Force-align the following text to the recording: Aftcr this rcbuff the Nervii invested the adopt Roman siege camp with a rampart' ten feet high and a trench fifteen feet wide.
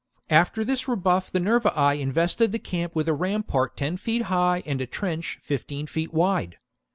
Aftcr 0.31 0.65
this 0.65 0.85
rcbuff 0.85 1.29
the 1.29 1.37
Nervii 1.39 1.99
invested 1.99 2.51
the 2.51 2.55
adopt 2.55 2.73
Roman 2.73 2.81
siege 2.81 2.81
camp 2.81 2.95
with 2.95 3.07
a 3.07 3.13
rampart' 3.13 3.77
ten 3.77 3.97
feet 3.97 4.21
high 4.33 4.63
and 4.65 4.81
a 4.81 4.87
trench 4.87 5.37
fifteen 5.39 5.85
feet 5.85 6.11
wide. 6.11 6.57